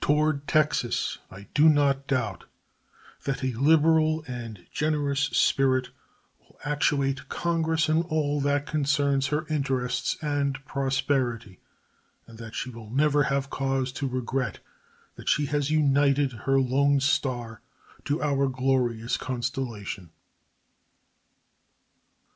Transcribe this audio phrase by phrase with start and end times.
[0.00, 2.46] Toward Texas I do not doubt
[3.22, 5.90] that a liberal and generous spirit
[6.40, 11.60] will actuate Congress in all that concerns her interests and prosperity,
[12.26, 14.58] and that she will never have cause to regret
[15.14, 17.62] that she has united her "lone star"
[18.06, 20.10] to our glorious constellation.